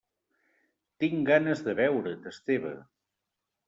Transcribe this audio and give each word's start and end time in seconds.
Tinc 1.05 1.23
ganes 1.29 1.63
de 1.69 1.79
veure't, 1.83 2.19
Esteve. 2.35 2.77